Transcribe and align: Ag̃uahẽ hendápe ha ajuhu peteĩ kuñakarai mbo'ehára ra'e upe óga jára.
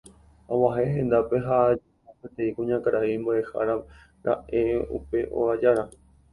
Ag̃uahẽ 0.53 0.85
hendápe 0.95 1.37
ha 1.49 1.57
ajuhu 1.65 2.13
peteĩ 2.23 2.55
kuñakarai 2.57 3.13
mbo'ehára 3.27 3.75
ra'e 4.31 4.61
upe 5.01 5.19
óga 5.45 5.55
jára. 5.65 5.83